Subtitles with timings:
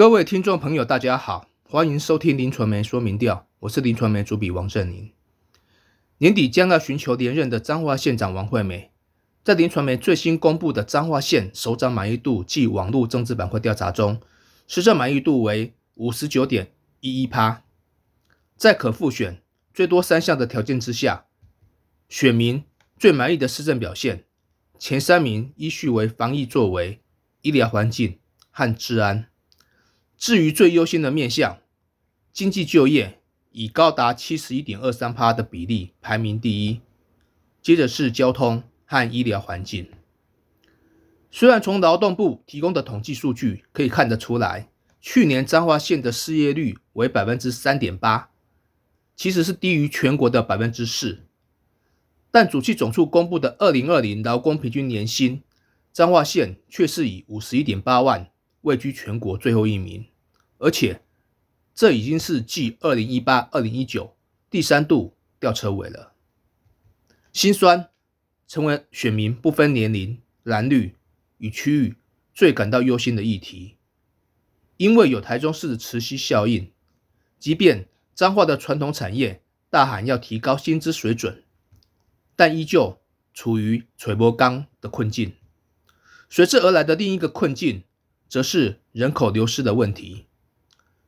[0.00, 5.12] 各位听众朋友，大家好，欢迎收听林传媒说明调，我是林传媒主笔王振宁。
[6.16, 8.92] 年底将要寻求连任的彰化县长王惠美，
[9.44, 14.18] 在林传媒最新公布的彰化县首长满意度暨网络政治板块调查中，
[14.66, 17.62] 实政满意度为五十九点一一趴。
[18.56, 19.42] 在可复选
[19.74, 21.26] 最多三项的条件之下，
[22.08, 22.64] 选民
[22.96, 24.24] 最满意的施政表现，
[24.78, 27.02] 前三名依序为防疫作为、
[27.42, 28.18] 医疗环境
[28.50, 29.26] 和治安。
[30.20, 31.60] 至于最优先的面向，
[32.30, 36.82] 经济就业以高达七十一点二三趴的比例排名第一，
[37.62, 39.88] 接着是交通和医疗环境。
[41.30, 44.68] 虽然从劳动部提供的统计数据可以看得出来，
[45.00, 48.28] 去年彰化县的失业率为百分之三点八，
[49.16, 51.20] 其实是低于全国的百分之四。
[52.30, 55.42] 但主计总处公布的二零二零劳工平均年薪，
[55.94, 58.30] 彰化县却是以五十一点八万
[58.60, 60.04] 位居全国最后一名。
[60.60, 61.00] 而且，
[61.74, 64.14] 这已经是继二零一八、二零一九
[64.50, 66.12] 第三度吊车尾了。
[67.32, 67.88] 心酸，
[68.46, 70.96] 成为选民不分年龄、蓝绿
[71.38, 71.96] 与区域
[72.34, 73.76] 最感到忧心的议题。
[74.76, 76.70] 因为有台中市的磁吸效应，
[77.38, 81.42] 即便彰化的传统产业大喊要提高薪资水准，
[82.36, 83.00] 但依旧
[83.32, 85.32] 处于垂波钢的困境。
[86.28, 87.84] 随之而来的另一个困境，
[88.28, 90.26] 则是人口流失的问题。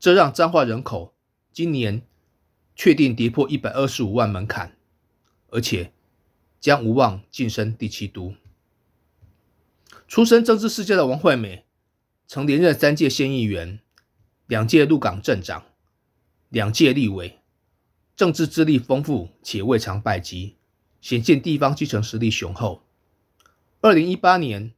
[0.00, 1.14] 这让彰化人口
[1.52, 2.02] 今年
[2.76, 4.76] 确定跌破一百二十五万门槛，
[5.48, 5.92] 而且
[6.60, 8.34] 将无望晋升第七都。
[10.06, 11.64] 出身政治世家的王惠美，
[12.26, 13.80] 曾连任三届县议员、
[14.46, 15.64] 两届鹿港镇长、
[16.48, 17.40] 两届立委，
[18.14, 20.56] 政治资历丰富且未尝败绩，
[21.00, 22.84] 显见地方基层实力雄厚。
[23.80, 24.72] 二零一八年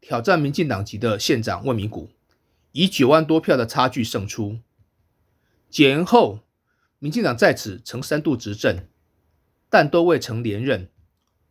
[0.00, 2.10] 挑战民进党籍的县长魏明谷。
[2.76, 4.58] 以九万多票的差距胜出。
[5.70, 6.40] 解严后，
[6.98, 8.88] 民进党在此曾三度执政，
[9.70, 10.90] 但都未曾连任。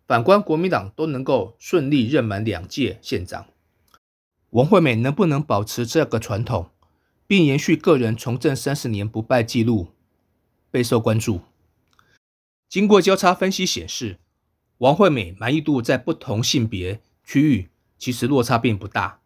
[0.05, 3.47] 反观国民党，都能够顺利任满两届县长。
[4.49, 6.71] 王惠美能不能保持这个传统，
[7.25, 9.87] 并延续个人从政三十年不败纪录，
[10.69, 11.39] 备受关注。
[12.67, 14.19] 经过交叉分析显示，
[14.79, 19.21] 王惠美满意度在不同性别区域其实落差并不大。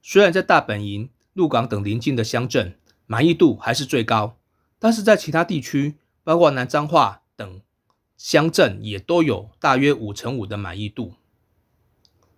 [0.00, 1.10] 虽然在大本营。
[1.34, 4.38] 鹿港等邻近的乡镇满意度还是最高，
[4.78, 7.60] 但是在其他地区，包括南彰化等
[8.16, 11.14] 乡镇，也都有大约五成五的满意度。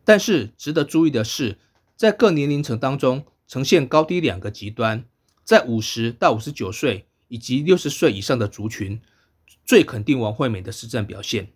[0.04, 1.58] 但是值得注意的是，
[1.94, 5.04] 在各年龄层当中呈现高低两个极端，
[5.44, 9.00] 在五十到五十九岁以及六十岁以上的族群，
[9.64, 11.52] 最肯定王惠美的施政表现，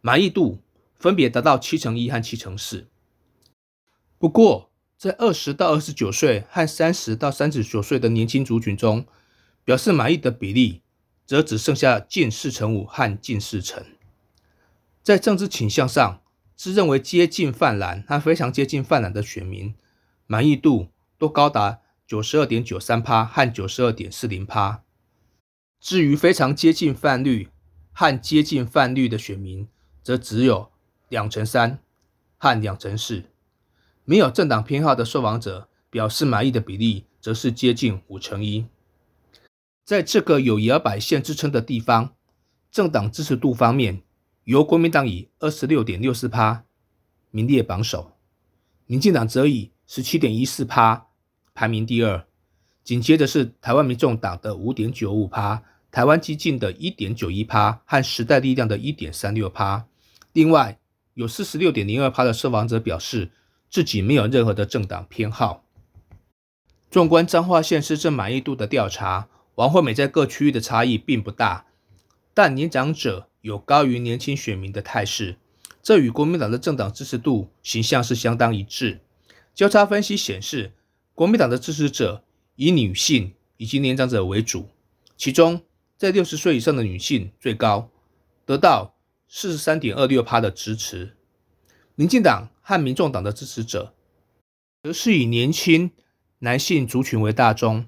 [0.00, 0.62] 满意度
[0.98, 2.86] 分别达到七成一和七成四。
[4.18, 9.04] 不过，在二十到二十九岁和三十到三十九岁的年轻族群中，
[9.62, 10.80] 表示满意的比例
[11.26, 13.84] 则只剩下近四成五和近四成。
[15.02, 16.22] 在政治倾向上，
[16.56, 19.74] 自认为接近泛蓝和非常接近泛蓝的选民，
[20.26, 24.82] 满意度都高达九十二点九三趴和九十二点四零趴。
[25.78, 27.50] 至于非常接近泛绿
[27.92, 29.68] 和接近泛绿的选民，
[30.02, 30.72] 则只有
[31.10, 31.78] 两成三
[32.38, 33.24] 和两成四。
[34.08, 38.64] 没有政党偏好的受访者表示满意的比例，则是接近五成一。
[39.84, 42.14] 在这个有摇摆县之称的地方，
[42.70, 44.02] 政党支持度方面，
[44.44, 46.62] 由国民党以二十六点六四趴
[47.32, 48.12] 名列榜首，
[48.86, 51.08] 民进党则以十七点一四趴
[51.52, 52.24] 排名第二，
[52.84, 59.88] 紧接着是台湾民众党的五点九五趴，台湾激进的一点九一趴和时代力量的一点三六趴。
[60.32, 60.78] 另外，
[61.14, 63.32] 有四十六点零二趴的受访者表示。
[63.70, 65.64] 自己没有任何的政党偏好。
[66.90, 71.66] 纵观彰化县市政满意度的调查，王惠美在各区域的差异并不大，
[72.32, 75.36] 但年长者有高于年轻选民的态势，
[75.82, 79.00] 这与国民党的政党支持度形象是相当一致。
[79.54, 80.72] 交叉分析显示，
[81.14, 84.68] 国民党的支持者以女性以及年长者为主，
[85.16, 85.62] 其中
[85.96, 87.90] 在六十岁以上的女性最高，
[88.44, 88.94] 得到
[89.28, 91.16] 四十三点二六趴的支持。
[91.94, 93.94] 民进党和民众党的支持者，
[94.82, 95.92] 则是以年轻
[96.40, 97.86] 男性族群为大宗。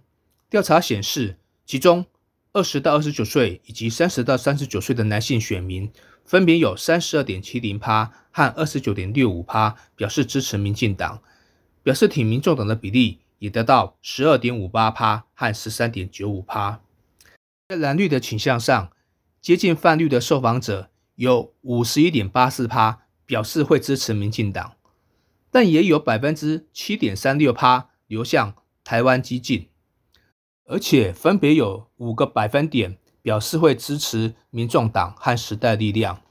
[0.49, 1.37] 调查显示，
[1.67, 2.07] 其中
[2.53, 5.91] 二十到二十九岁以及三十到三十九岁的男性选民，
[6.25, 11.21] 分别有三十二点七零趴和二十九点六五趴表示支持民进党，
[11.83, 16.81] 表示挺民众党的比例也得到十二点五八趴和十三点九五趴。
[17.69, 18.93] 在蓝绿的倾向上，
[19.43, 23.08] 接近泛绿的受访者有五十一点八四趴。
[23.29, 24.73] 表示会支持民进党，
[25.51, 29.69] 但也有百分之七点三六趴流向台湾激进，
[30.65, 36.23] 而且分别有五个百分点表示会支持民众党和时代力量。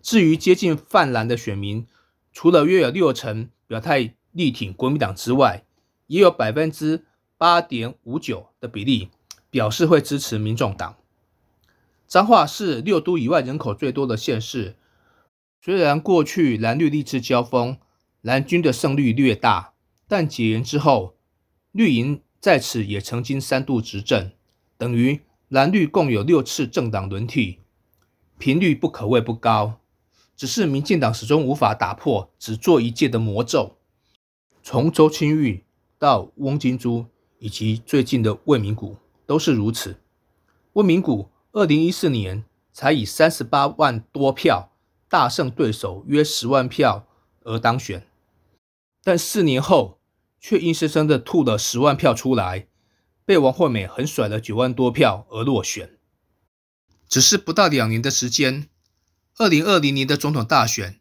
[0.00, 1.84] 至于接近泛蓝的选民，
[2.32, 5.64] 除了约有六成表态力挺国民党之外，
[6.06, 7.04] 也有百分之
[7.36, 9.10] 八点五九的比例
[9.50, 10.96] 表示会支持民众党。
[12.06, 14.76] 彰化是六都以外人口最多的县市，
[15.64, 17.78] 虽然过去蓝绿历次交锋，
[18.20, 19.72] 蓝军的胜率略大，
[20.06, 21.16] 但解严之后，
[21.72, 24.32] 绿营在此也曾经三度执政，
[24.76, 27.60] 等于蓝绿共有六次政党轮替，
[28.36, 29.80] 频率不可谓不高。
[30.36, 33.78] 只是民进党始终无法打破只做一届的魔咒。
[34.62, 35.64] 从周清玉
[35.98, 37.06] 到翁金珠，
[37.38, 39.96] 以及最近的魏明谷，都是如此。
[40.74, 44.72] 魏明谷二零一四年才以三十八万多票
[45.14, 47.06] 大胜对手约十万票
[47.44, 48.04] 而当选，
[49.04, 50.00] 但四年后
[50.40, 52.66] 却硬生生的吐了十万票出来，
[53.24, 55.96] 被王惠美横甩了九万多票而落选。
[57.08, 58.68] 只是不到两年的时间。
[59.36, 60.98] 二零二零年的总统大选，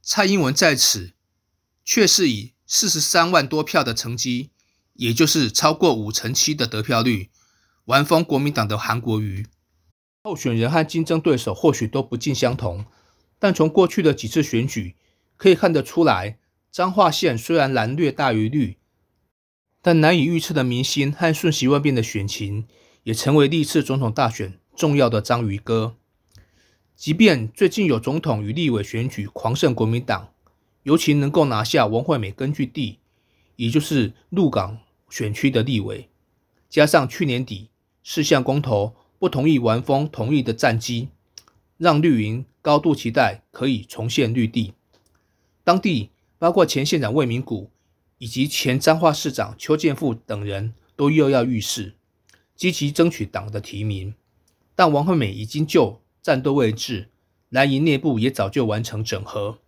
[0.00, 1.12] 蔡英文在此
[1.84, 4.48] 却是以四十三万多票的成绩，
[4.94, 7.28] 也就是超过五成七的得票率，
[7.84, 9.46] 完封国民党的韩国瑜。
[10.22, 12.86] 候选人和竞争对手或许都不尽相同，
[13.40, 14.94] 但从过去的几次选举
[15.36, 16.38] 可以看得出来，
[16.70, 18.76] 彰化县虽然蓝略大于绿，
[19.82, 22.66] 但难以预测的民心和瞬息万变的选情，
[23.02, 25.96] 也成为历次总统大选重要的章鱼哥。
[26.94, 30.28] 即便最近有总统与立委选举狂胜国民党，
[30.82, 32.98] 尤其能够拿下王惠美根据地，
[33.56, 34.78] 也就是鹿港
[35.08, 36.10] 选区的立委，
[36.68, 37.70] 加上去年底
[38.04, 41.08] 四项公投不同意完封同意的战绩，
[41.80, 44.74] 让绿营高度期待可以重现绿地。
[45.64, 47.70] 当地包括前县长魏明谷
[48.18, 51.94] 以及前彰化市长邱建富等人都跃跃欲试，
[52.54, 54.12] 积极争取党的提名，
[54.74, 56.02] 但王惠美已经就。
[56.22, 57.08] 战斗位置，
[57.48, 59.58] 蓝营内部也早就完成整合，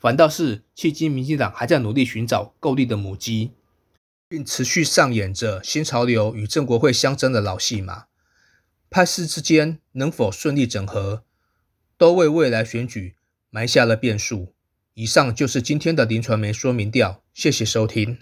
[0.00, 3.52] 反倒是迄今民进党还在努力寻找够力的母鸡，
[4.26, 8.06] 并持续上演着新潮流与郑国会相争的老戏码。
[8.90, 11.22] 派系之间能否顺利整合，
[12.02, 13.14] 都为未来选举
[13.48, 14.54] 埋下了变数。
[14.94, 18.18] 以上就是今天的林传媒说明调，谢谢收听。